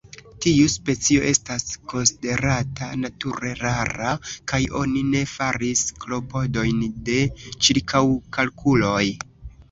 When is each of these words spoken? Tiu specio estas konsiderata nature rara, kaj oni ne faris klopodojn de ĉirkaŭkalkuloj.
Tiu 0.43 0.67
specio 0.75 1.25
estas 1.31 1.65
konsiderata 1.91 2.87
nature 3.01 3.51
rara, 3.59 4.13
kaj 4.51 4.59
oni 4.79 5.03
ne 5.09 5.21
faris 5.33 5.83
klopodojn 6.05 6.81
de 7.11 7.19
ĉirkaŭkalkuloj. 7.67 9.03